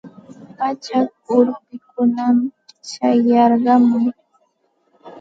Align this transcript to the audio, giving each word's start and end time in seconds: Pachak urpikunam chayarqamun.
Pachak 0.57 1.09
urpikunam 1.35 2.37
chayarqamun. 2.87 4.05